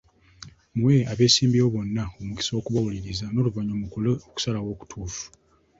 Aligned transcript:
Muwe 0.77 0.95
abeesimbyewo 1.11 1.69
bonna 1.75 2.03
omukisa 2.19 2.51
okubawuliriza 2.59 3.25
n’oluvanyuma 3.29 3.81
mukole 3.83 4.09
okusalawo 4.27 4.67
okutuufu. 4.75 5.25